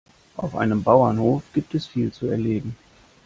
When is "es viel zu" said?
1.75-2.25